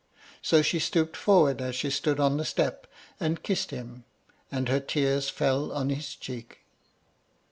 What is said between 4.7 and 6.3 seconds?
tears fell on his